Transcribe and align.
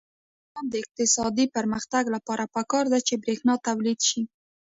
د 0.03 0.03
افغانستان 0.09 0.65
د 0.69 0.73
اقتصادي 0.83 1.45
پرمختګ 1.55 2.03
لپاره 2.15 2.51
پکار 2.55 2.85
ده 2.93 2.99
چې 3.07 3.13
برښنا 3.23 3.55
تولید 3.67 3.99
شي. 4.09 4.21